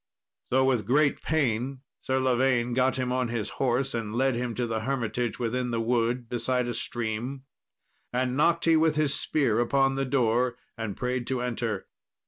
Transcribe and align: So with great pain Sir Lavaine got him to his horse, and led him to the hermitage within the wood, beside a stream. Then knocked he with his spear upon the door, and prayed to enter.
So 0.51 0.65
with 0.65 0.87
great 0.87 1.21
pain 1.21 1.81
Sir 1.99 2.19
Lavaine 2.19 2.73
got 2.73 2.95
him 2.97 3.09
to 3.11 3.25
his 3.31 3.51
horse, 3.61 3.93
and 3.93 4.15
led 4.15 4.33
him 4.33 4.55
to 4.55 4.65
the 4.65 4.79
hermitage 4.79 5.37
within 5.37 5.69
the 5.69 5.79
wood, 5.79 6.27
beside 6.27 6.67
a 6.67 6.73
stream. 6.73 7.43
Then 8.11 8.35
knocked 8.35 8.65
he 8.65 8.75
with 8.75 8.95
his 8.95 9.13
spear 9.13 9.59
upon 9.59 9.93
the 9.93 10.05
door, 10.05 10.55
and 10.75 10.97
prayed 10.97 11.27
to 11.27 11.41
enter. 11.41 11.85